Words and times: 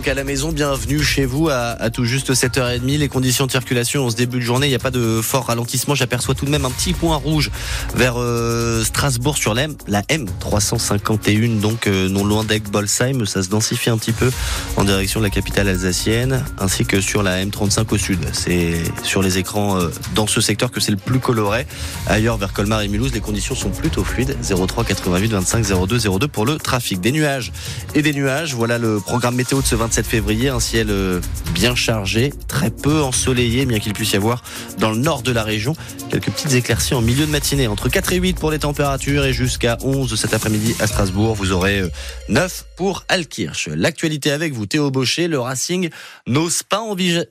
donc 0.00 0.08
à 0.08 0.14
la 0.14 0.24
maison, 0.24 0.50
bienvenue 0.50 1.02
chez 1.02 1.26
vous 1.26 1.50
à, 1.50 1.90
tout 1.90 2.06
juste 2.06 2.32
7h30. 2.32 2.96
Les 2.96 3.08
conditions 3.08 3.44
de 3.44 3.50
circulation 3.50 4.06
en 4.06 4.10
ce 4.10 4.16
début 4.16 4.38
de 4.38 4.42
journée, 4.42 4.66
il 4.66 4.70
n'y 4.70 4.74
a 4.74 4.78
pas 4.78 4.90
de 4.90 5.20
fort 5.20 5.48
ralentissement. 5.48 5.94
J'aperçois 5.94 6.34
tout 6.34 6.46
de 6.46 6.50
même 6.50 6.64
un 6.64 6.70
petit 6.70 6.94
point 6.94 7.16
rouge 7.16 7.50
vers 7.94 8.14
euh, 8.16 8.82
Strasbourg 8.82 9.36
sur 9.36 9.52
la, 9.52 9.64
M, 9.64 9.74
la 9.88 10.00
M351, 10.04 11.60
donc 11.60 11.86
euh, 11.86 12.08
non 12.08 12.24
loin 12.24 12.44
d'Egg-Bolsheim. 12.44 13.26
Ça 13.26 13.42
se 13.42 13.50
densifie 13.50 13.90
un 13.90 13.98
petit 13.98 14.12
peu 14.12 14.30
en 14.78 14.84
direction 14.84 15.20
de 15.20 15.26
la 15.26 15.30
capitale 15.30 15.68
alsacienne, 15.68 16.46
ainsi 16.58 16.86
que 16.86 17.02
sur 17.02 17.22
la 17.22 17.44
M35 17.44 17.84
au 17.90 17.98
sud. 17.98 18.20
C'est 18.32 18.82
sur 19.02 19.20
les 19.20 19.36
écrans 19.36 19.78
euh, 19.78 19.90
dans 20.14 20.26
ce 20.26 20.40
secteur 20.40 20.70
que 20.70 20.80
c'est 20.80 20.92
le 20.92 20.96
plus 20.96 21.20
coloré. 21.20 21.66
Ailleurs, 22.06 22.38
vers 22.38 22.54
Colmar 22.54 22.80
et 22.80 22.88
Mulhouse, 22.88 23.12
les 23.12 23.20
conditions 23.20 23.54
sont 23.54 23.68
plutôt 23.68 24.02
fluides. 24.02 24.34
03 24.40 24.82
88 24.82 25.32
25 25.32 25.86
02 25.86 26.18
02 26.18 26.26
pour 26.26 26.46
le 26.46 26.56
trafic. 26.56 27.02
Des 27.02 27.12
nuages 27.12 27.52
et 27.94 28.00
des 28.00 28.14
nuages. 28.14 28.54
Voilà 28.54 28.78
le 28.78 28.98
programme 28.98 29.34
météo 29.34 29.60
de 29.60 29.66
ce 29.66 29.74
27 29.90 30.06
février, 30.06 30.48
un 30.50 30.60
ciel 30.60 30.86
euh, 30.88 31.20
bien 31.52 31.74
chargé, 31.74 32.32
très 32.46 32.70
peu 32.70 33.02
ensoleillé, 33.02 33.66
bien 33.66 33.80
qu'il 33.80 33.92
puisse 33.92 34.12
y 34.12 34.16
avoir 34.16 34.44
dans 34.78 34.92
le 34.92 34.98
nord 34.98 35.22
de 35.22 35.32
la 35.32 35.42
région 35.42 35.74
quelques 36.10 36.30
petites 36.30 36.52
éclaircies 36.52 36.94
en 36.94 37.00
milieu 37.00 37.26
de 37.26 37.30
matinée, 37.32 37.66
entre 37.66 37.88
4 37.88 38.12
et 38.12 38.16
8 38.18 38.38
pour 38.38 38.52
les 38.52 38.60
températures 38.60 39.24
et 39.24 39.32
jusqu'à 39.32 39.78
11 39.82 40.14
cet 40.14 40.32
après-midi 40.32 40.76
à 40.78 40.86
Strasbourg. 40.86 41.34
Vous 41.34 41.50
aurez 41.50 41.80
euh, 41.80 41.88
9 42.28 42.66
pour 42.76 43.04
Alkirch. 43.08 43.66
L'actualité 43.66 44.30
avec 44.30 44.52
vous, 44.52 44.64
Théo 44.64 44.92
Baucher, 44.92 45.26
le 45.26 45.40
Racing 45.40 45.90
n'ose 46.28 46.62
pas 46.62 46.80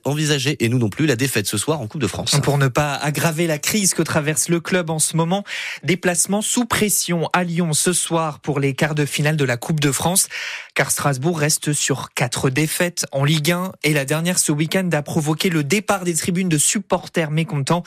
envisager, 0.04 0.62
et 0.62 0.68
nous 0.68 0.78
non 0.78 0.90
plus, 0.90 1.06
la 1.06 1.16
défaite 1.16 1.46
ce 1.46 1.56
soir 1.56 1.80
en 1.80 1.86
Coupe 1.86 2.02
de 2.02 2.06
France. 2.06 2.38
Pour 2.42 2.58
ne 2.58 2.68
pas 2.68 2.94
aggraver 2.94 3.46
la 3.46 3.56
crise 3.56 3.94
que 3.94 4.02
traverse 4.02 4.50
le 4.50 4.60
club 4.60 4.90
en 4.90 4.98
ce 4.98 5.16
moment, 5.16 5.44
déplacement 5.82 6.42
sous 6.42 6.66
pression 6.66 7.30
à 7.32 7.42
Lyon 7.42 7.72
ce 7.72 7.94
soir 7.94 8.38
pour 8.40 8.60
les 8.60 8.74
quarts 8.74 8.94
de 8.94 9.06
finale 9.06 9.38
de 9.38 9.44
la 9.46 9.56
Coupe 9.56 9.80
de 9.80 9.92
France, 9.92 10.28
car 10.74 10.90
Strasbourg 10.90 11.38
reste 11.38 11.72
sur 11.72 12.12
4 12.14 12.49
défaite 12.50 13.06
en 13.12 13.24
Ligue 13.24 13.52
1 13.52 13.72
et 13.82 13.92
la 13.92 14.04
dernière 14.04 14.38
ce 14.38 14.52
week-end 14.52 14.88
a 14.92 15.02
provoqué 15.02 15.48
le 15.48 15.64
départ 15.64 16.04
des 16.04 16.14
tribunes 16.14 16.48
de 16.48 16.58
supporters 16.58 17.30
mécontents. 17.30 17.82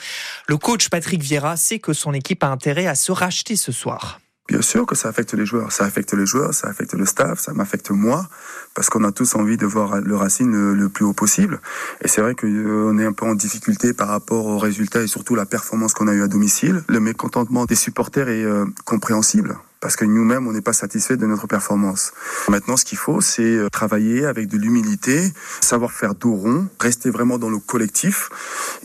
Le 0.46 0.56
coach 0.56 0.88
Patrick 0.88 1.22
Vieira 1.22 1.56
sait 1.56 1.78
que 1.78 1.92
son 1.92 2.12
équipe 2.12 2.42
a 2.42 2.48
intérêt 2.48 2.86
à 2.86 2.94
se 2.94 3.12
racheter 3.12 3.56
ce 3.56 3.72
soir. 3.72 4.20
Bien 4.46 4.60
sûr 4.60 4.84
que 4.84 4.94
ça 4.94 5.08
affecte 5.08 5.32
les 5.32 5.46
joueurs, 5.46 5.72
ça 5.72 5.84
affecte 5.84 6.12
les 6.12 6.26
joueurs, 6.26 6.52
ça 6.52 6.68
affecte 6.68 6.92
le 6.92 7.06
staff, 7.06 7.38
ça 7.38 7.54
m'affecte 7.54 7.90
moi, 7.90 8.28
parce 8.74 8.90
qu'on 8.90 9.02
a 9.04 9.10
tous 9.10 9.36
envie 9.36 9.56
de 9.56 9.64
voir 9.64 10.02
le 10.02 10.16
Racing 10.16 10.54
euh, 10.54 10.74
le 10.74 10.90
plus 10.90 11.06
haut 11.06 11.14
possible. 11.14 11.60
Et 12.02 12.08
c'est 12.08 12.20
vrai 12.20 12.34
qu'on 12.34 12.46
euh, 12.46 12.98
est 12.98 13.06
un 13.06 13.14
peu 13.14 13.24
en 13.24 13.34
difficulté 13.34 13.94
par 13.94 14.08
rapport 14.08 14.44
aux 14.44 14.58
résultats 14.58 15.00
et 15.00 15.06
surtout 15.06 15.34
la 15.34 15.46
performance 15.46 15.94
qu'on 15.94 16.08
a 16.08 16.12
eue 16.12 16.22
à 16.22 16.28
domicile. 16.28 16.82
Le 16.88 17.00
mécontentement 17.00 17.64
des 17.64 17.74
supporters 17.74 18.28
est 18.28 18.44
euh, 18.44 18.66
compréhensible 18.84 19.56
parce 19.84 19.96
que 19.96 20.06
nous-mêmes, 20.06 20.46
on 20.46 20.52
n'est 20.52 20.62
pas 20.62 20.72
satisfait 20.72 21.18
de 21.18 21.26
notre 21.26 21.46
performance. 21.46 22.14
Maintenant, 22.48 22.78
ce 22.78 22.86
qu'il 22.86 22.96
faut, 22.96 23.20
c'est 23.20 23.42
euh, 23.42 23.68
travailler 23.68 24.24
avec 24.24 24.48
de 24.48 24.56
l'humilité, 24.56 25.30
savoir 25.60 25.92
faire 25.92 26.14
dos 26.14 26.34
rond, 26.34 26.68
rester 26.80 27.10
vraiment 27.10 27.36
dans 27.36 27.50
le 27.50 27.58
collectif. 27.58 28.30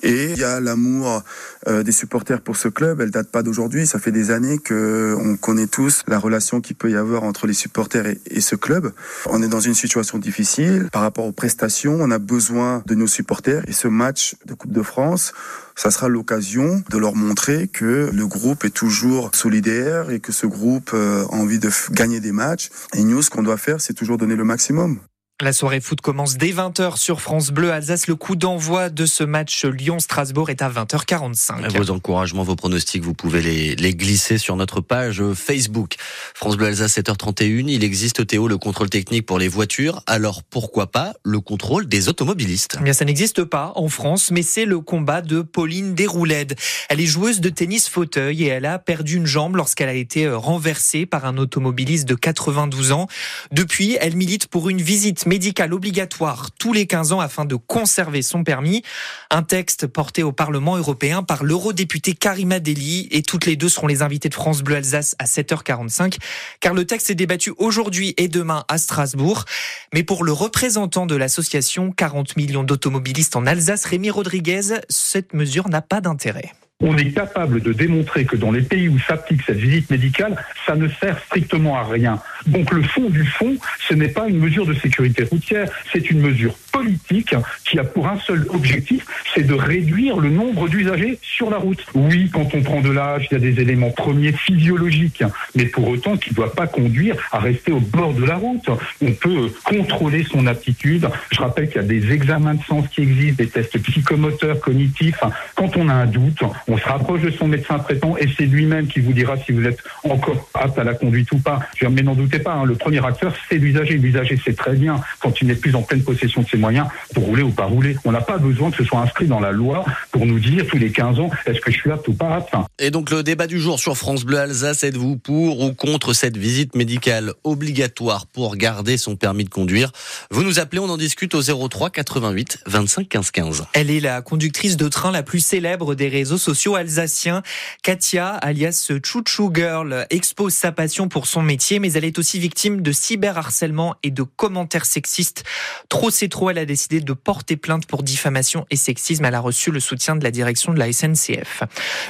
Et 0.03 0.31
il 0.31 0.37
y 0.37 0.43
a 0.43 0.59
l'amour 0.59 1.23
euh, 1.69 1.83
des 1.83 1.93
supporters 1.93 2.41
pour 2.41 2.57
ce 2.57 2.67
club. 2.67 2.99
Elle 2.99 3.11
date 3.11 3.31
pas 3.31 3.43
d'aujourd'hui. 3.43 3.87
Ça 3.87 3.97
fait 3.97 4.11
des 4.11 4.29
années 4.29 4.57
que 4.57 5.15
on 5.17 5.37
connaît 5.37 5.67
tous 5.67 6.03
la 6.05 6.19
relation 6.19 6.59
qu'il 6.59 6.75
peut 6.75 6.91
y 6.91 6.97
avoir 6.97 7.23
entre 7.23 7.47
les 7.47 7.53
supporters 7.53 8.05
et 8.25 8.41
ce 8.41 8.57
club. 8.57 8.91
On 9.27 9.41
est 9.41 9.47
dans 9.47 9.61
une 9.61 9.75
situation 9.75 10.17
difficile 10.17 10.89
par 10.91 11.03
rapport 11.03 11.23
aux 11.23 11.31
prestations. 11.31 11.95
On 11.97 12.11
a 12.11 12.19
besoin 12.19 12.83
de 12.87 12.95
nos 12.95 13.07
supporters. 13.07 13.63
Et 13.69 13.71
ce 13.71 13.87
match 13.87 14.35
de 14.45 14.53
Coupe 14.53 14.73
de 14.73 14.81
France, 14.81 15.31
ça 15.79 15.91
sera 15.91 16.09
l'occasion 16.09 16.83
de 16.89 16.97
leur 16.97 17.15
montrer 17.15 17.69
que 17.69 18.09
le 18.13 18.27
groupe 18.27 18.65
est 18.65 18.69
toujours 18.69 19.33
solidaire 19.33 20.09
et 20.09 20.19
que 20.19 20.33
ce 20.33 20.45
groupe 20.45 20.91
euh, 20.93 21.23
a 21.23 21.33
envie 21.33 21.57
de 21.57 21.69
gagner 21.93 22.19
des 22.19 22.33
matchs. 22.33 22.69
Et 22.95 23.03
nous, 23.05 23.21
ce 23.21 23.29
qu'on 23.29 23.43
doit 23.43 23.55
faire, 23.55 23.79
c'est 23.79 23.93
toujours 23.93 24.17
donner 24.17 24.35
le 24.35 24.43
maximum. 24.43 24.99
La 25.41 25.53
soirée 25.53 25.79
foot 25.79 26.01
commence 26.01 26.35
dès 26.35 26.51
20h 26.51 26.97
sur 26.97 27.21
France 27.21 27.51
Bleu 27.51 27.71
Alsace. 27.71 28.07
Le 28.07 28.17
coup 28.17 28.35
d'envoi 28.35 28.89
de 28.89 29.05
ce 29.05 29.23
match 29.23 29.63
Lyon-Strasbourg 29.63 30.49
est 30.49 30.61
à 30.61 30.69
20h45. 30.69 31.77
Vos 31.77 31.91
encouragements, 31.91 32.43
vos 32.43 32.57
pronostics, 32.57 33.01
vous 33.01 33.13
pouvez 33.13 33.41
les, 33.41 33.73
les, 33.75 33.95
glisser 33.95 34.37
sur 34.37 34.57
notre 34.57 34.81
page 34.81 35.23
Facebook. 35.33 35.95
France 36.33 36.57
Bleu 36.57 36.67
Alsace 36.67 36.97
7h31. 36.97 37.69
Il 37.69 37.85
existe, 37.85 38.27
Théo, 38.27 38.49
le 38.49 38.57
contrôle 38.57 38.89
technique 38.89 39.25
pour 39.25 39.39
les 39.39 39.47
voitures. 39.47 40.03
Alors 40.07 40.43
pourquoi 40.43 40.87
pas 40.87 41.13
le 41.23 41.39
contrôle 41.39 41.87
des 41.87 42.09
automobilistes? 42.09 42.75
Eh 42.81 42.83
Bien, 42.83 42.91
ça 42.91 43.05
n'existe 43.05 43.45
pas 43.45 43.71
en 43.77 43.87
France, 43.87 44.31
mais 44.31 44.41
c'est 44.41 44.65
le 44.65 44.81
combat 44.81 45.21
de 45.21 45.41
Pauline 45.41 45.95
Desrouledes. 45.95 46.55
Elle 46.89 46.99
est 46.99 47.05
joueuse 47.05 47.39
de 47.39 47.47
tennis 47.47 47.87
fauteuil 47.87 48.43
et 48.43 48.47
elle 48.47 48.65
a 48.65 48.77
perdu 48.77 49.15
une 49.15 49.25
jambe 49.25 49.55
lorsqu'elle 49.55 49.87
a 49.87 49.93
été 49.93 50.25
euh, 50.25 50.37
renversée 50.37 51.05
par 51.05 51.23
un 51.23 51.37
automobiliste 51.37 52.09
de 52.09 52.15
92 52.15 52.91
ans. 52.91 53.07
Depuis, 53.53 53.97
elle 54.01 54.17
milite 54.17 54.47
pour 54.47 54.67
une 54.67 54.81
visite 54.81 55.28
médical 55.29 55.73
obligatoire 55.73 56.49
tous 56.57 56.73
les 56.73 56.87
15 56.87 57.13
ans 57.13 57.19
afin 57.19 57.45
de 57.45 57.55
conserver 57.55 58.23
son 58.23 58.43
permis. 58.43 58.81
Un 59.29 59.43
texte 59.43 59.85
porté 59.85 60.23
au 60.23 60.31
Parlement 60.31 60.75
européen 60.75 61.21
par 61.21 61.43
l'eurodéputé 61.43 62.13
Karima 62.13 62.59
Deli 62.59 63.07
et 63.11 63.21
toutes 63.21 63.45
les 63.45 63.55
deux 63.55 63.69
seront 63.69 63.87
les 63.87 64.01
invités 64.01 64.27
de 64.27 64.33
France 64.33 64.63
Bleu 64.63 64.77
Alsace 64.77 65.15
à 65.19 65.25
7h45 65.25 66.17
car 66.59 66.73
le 66.73 66.85
texte 66.85 67.11
est 67.11 67.15
débattu 67.15 67.53
aujourd'hui 67.57 68.15
et 68.17 68.27
demain 68.27 68.65
à 68.67 68.79
Strasbourg. 68.79 69.45
Mais 69.93 70.03
pour 70.03 70.23
le 70.23 70.31
représentant 70.31 71.05
de 71.05 71.15
l'association 71.15 71.91
40 71.91 72.35
millions 72.35 72.63
d'automobilistes 72.63 73.35
en 73.35 73.45
Alsace, 73.45 73.85
Rémi 73.85 74.09
Rodriguez, 74.09 74.79
cette 74.89 75.33
mesure 75.33 75.69
n'a 75.69 75.81
pas 75.81 76.01
d'intérêt 76.01 76.51
on 76.81 76.95
est 76.95 77.11
capable 77.11 77.61
de 77.61 77.73
démontrer 77.73 78.23
que 78.23 78.37
dans 78.37 78.51
les 78.51 78.61
pays 78.61 78.87
où 78.87 78.97
s'applique 78.99 79.41
cette 79.45 79.57
visite 79.57 79.89
médicale, 79.89 80.35
ça 80.65 80.75
ne 80.75 80.87
sert 80.87 81.19
strictement 81.25 81.77
à 81.77 81.83
rien. 81.83 82.21
Donc 82.47 82.71
le 82.71 82.81
fond 82.83 83.09
du 83.09 83.25
fond, 83.25 83.57
ce 83.87 83.93
n'est 83.93 84.07
pas 84.07 84.29
une 84.29 84.39
mesure 84.39 84.65
de 84.65 84.73
sécurité 84.73 85.23
routière, 85.23 85.69
c'est 85.91 86.09
une 86.09 86.21
mesure 86.21 86.55
politique 86.71 87.35
qui 87.65 87.79
a 87.79 87.83
pour 87.83 88.07
un 88.07 88.17
seul 88.19 88.47
objectif, 88.49 89.05
c'est 89.35 89.43
de 89.43 89.53
réduire 89.53 90.17
le 90.17 90.29
nombre 90.29 90.69
d'usagers 90.69 91.19
sur 91.21 91.49
la 91.49 91.57
route. 91.57 91.85
Oui, 91.95 92.29
quand 92.31 92.55
on 92.55 92.61
prend 92.61 92.79
de 92.79 92.91
l'âge, 92.91 93.27
il 93.29 93.33
y 93.33 93.37
a 93.37 93.39
des 93.39 93.59
éléments 93.59 93.91
premiers 93.91 94.31
physiologiques, 94.31 95.23
mais 95.55 95.65
pour 95.65 95.87
autant 95.89 96.15
qui 96.15 96.29
ne 96.29 96.35
doit 96.35 96.53
pas 96.53 96.67
conduire 96.67 97.15
à 97.33 97.39
rester 97.39 97.73
au 97.73 97.81
bord 97.81 98.13
de 98.13 98.23
la 98.23 98.35
route. 98.35 98.69
On 99.01 99.11
peut 99.11 99.51
contrôler 99.65 100.23
son 100.23 100.47
aptitude. 100.47 101.09
Je 101.31 101.41
rappelle 101.41 101.67
qu'il 101.67 101.81
y 101.81 101.83
a 101.83 101.87
des 101.87 102.11
examens 102.13 102.53
de 102.53 102.63
sens 102.63 102.87
qui 102.87 103.01
existent, 103.01 103.43
des 103.43 103.49
tests 103.49 103.77
psychomoteurs, 103.79 104.61
cognitifs. 104.61 105.19
Quand 105.55 105.75
on 105.75 105.89
a 105.89 105.93
un 105.93 106.05
doute, 106.05 106.41
on 106.69 106.77
se 106.77 106.85
rapproche 106.85 107.21
de 107.21 107.31
son 107.31 107.47
médecin 107.47 107.79
traitant 107.79 108.15
et 108.15 108.27
c'est 108.37 108.45
lui-même 108.45 108.87
qui 108.87 108.99
vous 108.99 109.11
dira 109.11 109.35
si 109.37 109.51
vous 109.51 109.65
êtes 109.65 109.79
encore 110.03 110.47
apte 110.53 110.77
à 110.77 110.83
la 110.83 110.93
conduite 110.93 111.31
ou 111.31 111.39
pas. 111.39 111.59
Mais 111.89 112.03
n'en 112.03 112.13
doutez 112.13 112.39
pas, 112.39 112.53
hein, 112.53 112.65
le 112.65 112.75
premier 112.75 113.03
acteur, 113.03 113.33
c'est 113.49 113.55
l'usager. 113.55 113.95
L'usager 113.95 114.37
sait 114.37 114.53
très 114.53 114.75
bien 114.75 115.01
quand 115.19 115.41
il 115.41 115.47
n'est 115.47 115.55
plus 115.55 115.75
en 115.75 115.81
pleine 115.81 116.03
possession 116.03 116.43
de 116.43 116.47
ses 116.47 116.57
moyens 116.57 116.87
pour 117.13 117.23
rouler 117.23 117.41
ou 117.41 117.49
pas 117.49 117.65
rouler. 117.65 117.95
On 118.05 118.11
n'a 118.11 118.21
pas 118.21 118.37
besoin 118.37 118.69
que 118.69 118.77
ce 118.77 118.83
soit 118.83 118.99
inscrit 118.99 119.25
dans 119.25 119.39
la 119.39 119.51
loi 119.51 119.83
pour 120.11 120.25
nous 120.27 120.39
dire 120.39 120.67
tous 120.67 120.77
les 120.77 120.91
15 120.91 121.19
ans 121.19 121.31
est-ce 121.47 121.59
que 121.59 121.71
je 121.71 121.77
suis 121.77 121.91
apte 121.91 122.07
ou 122.07 122.13
pas 122.13 122.35
apte. 122.35 122.53
Et 122.77 122.91
donc 122.91 123.09
le 123.09 123.23
débat 123.23 123.47
du 123.47 123.59
jour 123.59 123.79
sur 123.79 123.97
France 123.97 124.23
Bleu 124.23 124.37
Alsace, 124.37 124.83
êtes-vous 124.83 125.17
pour 125.17 125.61
ou 125.61 125.73
contre 125.73 126.13
cette 126.13 126.37
visite 126.37 126.75
médicale 126.75 127.33
obligatoire 127.43 128.27
pour 128.27 128.55
garder 128.55 128.97
son 128.97 129.15
permis 129.15 129.43
de 129.43 129.49
conduire? 129.49 129.91
Vous 130.29 130.43
nous 130.43 130.59
appelez, 130.59 130.79
on 130.79 130.89
en 130.89 130.97
discute 130.97 131.33
au 131.33 131.41
03 131.41 131.89
88 131.89 132.59
25 132.67 133.09
15 133.09 133.31
15. 133.31 133.63
Elle 133.73 133.89
est 133.89 133.99
la 133.99 134.21
conductrice 134.21 134.77
de 134.77 134.87
train 134.87 135.11
la 135.11 135.23
plus 135.23 135.39
célèbre 135.39 135.95
des 135.95 136.09
réseaux 136.09 136.37
sociaux 136.37 136.58
alsacien. 136.67 137.41
Katia, 137.83 138.29
alias 138.29 138.91
Chouchou 139.03 139.51
Girl, 139.53 140.05
expose 140.09 140.53
sa 140.53 140.71
passion 140.71 141.07
pour 141.07 141.25
son 141.25 141.41
métier, 141.41 141.79
mais 141.79 141.93
elle 141.93 142.05
est 142.05 142.19
aussi 142.19 142.39
victime 142.39 142.81
de 142.81 142.91
cyberharcèlement 142.91 143.95
et 144.03 144.11
de 144.11 144.23
commentaires 144.23 144.85
sexistes. 144.85 145.43
Trop 145.87 146.09
c'est 146.09 146.27
trop, 146.27 146.49
elle 146.49 146.57
a 146.57 146.65
décidé 146.65 146.99
de 147.01 147.13
porter 147.13 147.57
plainte 147.57 147.85
pour 147.85 148.03
diffamation 148.03 148.65
et 148.69 148.75
sexisme. 148.75 149.25
Elle 149.25 149.35
a 149.35 149.39
reçu 149.39 149.71
le 149.71 149.79
soutien 149.79 150.15
de 150.15 150.23
la 150.23 150.31
direction 150.31 150.73
de 150.73 150.79
la 150.79 150.91
SNCF. 150.91 151.63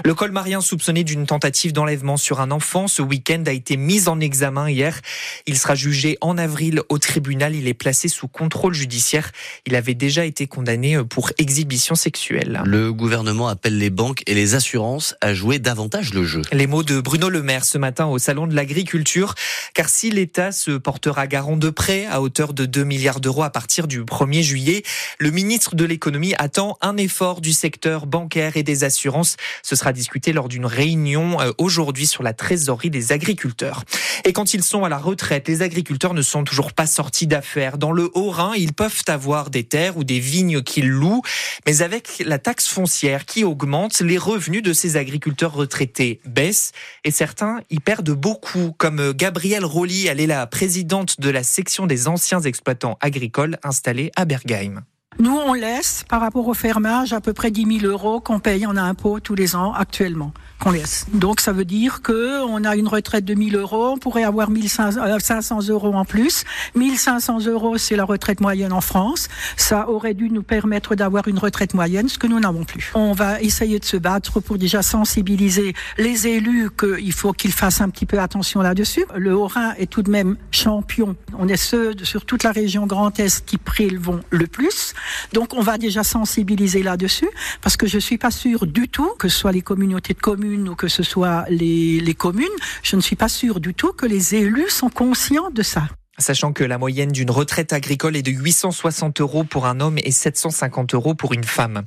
Le 0.03 0.13
colmarien 0.13 0.61
soupçonné 0.61 1.03
d'une 1.03 1.25
tentative 1.25 1.73
d'enlèvement 1.73 2.17
sur 2.17 2.41
un 2.41 2.51
enfant 2.51 2.87
ce 2.87 3.01
week-end 3.01 3.43
a 3.45 3.51
été 3.51 3.77
mis 3.77 4.07
en 4.07 4.19
examen 4.19 4.69
hier. 4.69 4.99
Il 5.45 5.57
sera 5.57 5.75
jugé 5.75 6.17
en 6.21 6.37
avril 6.37 6.81
au 6.89 6.97
tribunal. 6.97 7.55
Il 7.55 7.67
est 7.67 7.73
placé 7.73 8.07
sous 8.07 8.27
contrôle 8.27 8.73
judiciaire. 8.73 9.31
Il 9.65 9.75
avait 9.75 9.93
déjà 9.93 10.25
été 10.25 10.47
condamné 10.47 11.03
pour 11.03 11.31
exhibition 11.37 11.95
sexuelle. 11.95 12.61
Le 12.65 12.91
gouvernement 12.93 13.47
appelle 13.47 13.77
les 13.77 13.89
banques 13.89 14.23
et 14.27 14.33
les 14.33 14.38
assurances 14.55 15.15
à 15.21 15.33
jouer 15.33 15.59
davantage 15.59 16.13
le 16.13 16.23
jeu. 16.23 16.41
Les 16.51 16.67
mots 16.67 16.83
de 16.83 17.01
Bruno 17.01 17.29
Le 17.29 17.41
Maire 17.41 17.65
ce 17.65 17.77
matin 17.77 18.05
au 18.05 18.19
Salon 18.19 18.47
de 18.47 18.55
l'Agriculture, 18.55 19.35
car 19.73 19.89
si 19.89 20.09
l'État 20.11 20.51
se 20.51 20.71
portera 20.71 21.27
garant 21.27 21.57
de 21.57 21.69
prêts 21.69 22.05
à 22.05 22.21
hauteur 22.21 22.53
de 22.53 22.65
2 22.65 22.83
milliards 22.83 23.19
d'euros 23.19 23.43
à 23.43 23.49
partir 23.49 23.87
du 23.87 24.03
1er 24.03 24.41
juillet, 24.41 24.83
le 25.19 25.31
ministre 25.31 25.75
de 25.75 25.85
l'économie 25.85 26.33
attend 26.37 26.77
un 26.81 26.97
effort 26.97 27.41
du 27.41 27.53
secteur 27.53 28.05
bancaire 28.05 28.57
et 28.57 28.63
des 28.63 28.83
assurances. 28.83 29.37
Ce 29.63 29.75
sera 29.75 29.93
discuté 29.93 30.33
lors 30.33 30.47
d'une 30.47 30.65
réunion 30.65 31.39
euh, 31.41 31.51
aujourd'hui 31.57 32.07
sur 32.07 32.23
la 32.23 32.33
trésorerie 32.33 32.89
des 32.89 33.11
agriculteurs. 33.11 33.83
Et 34.25 34.33
quand 34.33 34.53
ils 34.53 34.63
sont 34.63 34.83
à 34.83 34.89
la 34.89 34.97
retraite, 34.97 35.47
les 35.47 35.61
agriculteurs 35.61 36.13
ne 36.13 36.21
sont 36.21 36.43
toujours 36.43 36.73
pas 36.73 36.85
sortis 36.85 37.27
d'affaires. 37.27 37.77
Dans 37.77 37.91
le 37.91 38.09
Haut-Rhin, 38.13 38.53
ils 38.55 38.73
peuvent 38.73 39.03
avoir 39.07 39.49
des 39.49 39.63
terres 39.63 39.97
ou 39.97 40.03
des 40.03 40.19
vignes 40.19 40.61
qu'ils 40.61 40.89
louent, 40.89 41.21
mais 41.65 41.81
avec 41.81 42.21
la 42.25 42.39
taxe 42.39 42.67
foncière 42.67 43.25
qui 43.25 43.43
augmente, 43.43 43.99
les 44.01 44.17
revenus 44.17 44.63
de 44.63 44.73
ces 44.73 44.97
agriculteurs 44.97 45.53
retraités 45.53 46.19
baissent 46.25 46.71
et 47.03 47.11
certains 47.11 47.59
y 47.69 47.79
perdent 47.79 48.11
beaucoup, 48.11 48.73
comme 48.77 49.13
Gabrielle 49.13 49.65
Rolly, 49.65 50.07
elle 50.07 50.19
est 50.19 50.27
la 50.27 50.45
présidente 50.47 51.19
de 51.19 51.29
la 51.29 51.43
section 51.43 51.87
des 51.87 52.07
anciens 52.07 52.41
exploitants 52.41 52.97
agricoles 53.01 53.57
installés 53.63 54.11
à 54.15 54.25
Bergheim. 54.25 54.83
Nous, 55.17 55.35
on 55.35 55.53
laisse, 55.53 56.05
par 56.07 56.21
rapport 56.21 56.47
au 56.47 56.53
fermage, 56.53 57.11
à 57.11 57.19
peu 57.19 57.33
près 57.33 57.51
10 57.51 57.79
000 57.81 57.91
euros 57.91 58.21
qu'on 58.21 58.39
paye 58.39 58.65
en 58.65 58.77
impôts 58.77 59.19
tous 59.19 59.35
les 59.35 59.53
ans 59.53 59.73
actuellement 59.73 60.31
qu'on 60.59 60.71
laisse. 60.71 61.07
Donc 61.13 61.39
ça 61.39 61.51
veut 61.51 61.65
dire 61.65 62.01
que 62.01 62.43
on 62.43 62.63
a 62.65 62.75
une 62.75 62.87
retraite 62.87 63.25
de 63.25 63.33
1000 63.33 63.55
euros, 63.55 63.93
on 63.93 63.97
pourrait 63.97 64.23
avoir 64.23 64.49
1500 64.49 64.99
euh, 64.99 65.73
euros 65.73 65.93
en 65.93 66.05
plus. 66.05 66.43
1500 66.75 67.45
euros, 67.47 67.77
c'est 67.77 67.95
la 67.95 68.03
retraite 68.03 68.41
moyenne 68.41 68.73
en 68.73 68.81
France. 68.81 69.29
Ça 69.55 69.89
aurait 69.89 70.13
dû 70.13 70.29
nous 70.29 70.43
permettre 70.43 70.95
d'avoir 70.95 71.27
une 71.27 71.39
retraite 71.39 71.73
moyenne, 71.73 72.09
ce 72.09 72.17
que 72.17 72.27
nous 72.27 72.39
n'avons 72.39 72.65
plus. 72.65 72.91
On 72.93 73.13
va 73.13 73.41
essayer 73.41 73.79
de 73.79 73.85
se 73.85 73.97
battre 73.97 74.39
pour 74.41 74.57
déjà 74.57 74.81
sensibiliser 74.81 75.73
les 75.97 76.27
élus 76.27 76.69
qu'il 76.77 77.13
faut 77.13 77.31
qu'ils 77.31 77.53
fassent 77.53 77.81
un 77.81 77.89
petit 77.89 78.05
peu 78.05 78.19
attention 78.19 78.61
là-dessus. 78.61 79.05
Le 79.15 79.35
Haut-Rhin 79.35 79.73
est 79.77 79.89
tout 79.89 80.01
de 80.01 80.11
même 80.11 80.35
champion. 80.51 81.15
On 81.37 81.47
est 81.47 81.57
ceux 81.57 81.93
sur 82.03 82.25
toute 82.25 82.43
la 82.43 82.51
région 82.51 82.85
Grand 82.85 83.17
Est 83.19 83.45
qui 83.45 83.57
prélevons 83.57 84.19
le 84.29 84.47
plus. 84.47 84.93
Donc 85.33 85.53
on 85.53 85.61
va 85.61 85.77
déjà 85.77 86.03
sensibiliser 86.03 86.83
là-dessus 86.83 87.29
parce 87.61 87.77
que 87.77 87.87
je 87.87 87.99
suis 87.99 88.17
pas 88.17 88.31
sûr 88.31 88.65
du 88.65 88.87
tout 88.87 89.09
que 89.17 89.27
ce 89.27 89.37
soit 89.37 89.51
les 89.51 89.61
communautés 89.61 90.13
de 90.13 90.19
communes 90.19 90.69
ou 90.69 90.75
que 90.75 90.87
ce 90.87 91.03
soit 91.03 91.45
les, 91.49 92.15
communes, 92.17 92.47
je 92.83 92.95
ne 92.95 93.01
suis 93.01 93.15
pas 93.15 93.29
sûre 93.29 93.59
du 93.59 93.73
tout 93.73 93.93
que 93.93 94.05
les 94.05 94.35
élus 94.35 94.69
sont 94.69 94.89
conscients 94.89 95.51
de 95.51 95.63
ça. 95.63 95.83
Sachant 96.17 96.51
que 96.51 96.65
la 96.65 96.77
moyenne 96.77 97.13
d'une 97.13 97.31
retraite 97.31 97.71
agricole 97.71 98.17
est 98.17 98.21
de 98.21 98.31
860 98.31 99.21
euros 99.21 99.45
pour 99.45 99.65
un 99.65 99.79
homme 99.79 99.97
et 100.03 100.11
750 100.11 100.93
euros 100.93 101.15
pour 101.15 101.33
une 101.33 101.45
femme. 101.45 101.83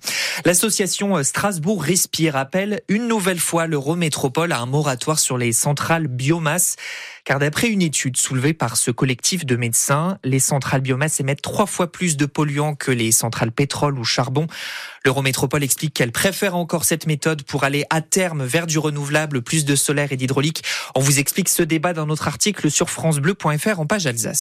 L'association 0.47 1.23
Strasbourg 1.23 1.83
Respire 1.83 2.37
appelle 2.37 2.81
une 2.89 3.09
nouvelle 3.09 3.39
fois 3.39 3.67
l'Eurométropole 3.67 4.53
à 4.53 4.61
un 4.61 4.67
moratoire 4.67 5.19
sur 5.19 5.37
les 5.37 5.53
centrales 5.53 6.09
biomasse. 6.09 6.77
Car 7.25 7.39
d'après 7.39 7.69
une 7.69 7.83
étude 7.83 8.17
soulevée 8.17 8.53
par 8.53 8.77
ce 8.77 8.91
collectif 8.91 9.47
de 9.47 9.55
médecins, 9.55 10.19
les 10.25 10.41
centrales 10.41 10.81
biomasse 10.81 11.21
émettent 11.21 11.41
trois 11.41 11.67
fois 11.67 11.93
plus 11.93 12.17
de 12.17 12.27
polluants 12.27 12.75
que 12.75 12.91
les 12.91 13.13
centrales 13.13 13.53
pétrole 13.53 13.97
ou 13.97 14.05
charbon. 14.05 14.49
L'Eurométropole 15.05 15.63
explique 15.63 15.95
qu'elle 15.95 16.11
préfère 16.11 16.57
encore 16.57 16.85
cette 16.85 17.07
méthode 17.07 17.45
pour 17.45 17.63
aller 17.63 17.85
à 17.91 18.01
terme 18.01 18.45
vers 18.45 18.67
du 18.67 18.79
renouvelable, 18.79 19.43
plus 19.43 19.65
de 19.65 19.77
solaire 19.77 20.11
et 20.11 20.17
d'hydraulique. 20.17 20.65
On 20.97 21.01
vous 21.01 21.21
explique 21.21 21.49
ce 21.49 21.63
débat 21.63 21.93
dans 21.93 22.07
notre 22.07 22.27
article 22.27 22.71
sur 22.71 22.91
francebleu.fr 22.91 23.79
en 23.79 23.87
page 23.87 24.07
Alsace. 24.07 24.31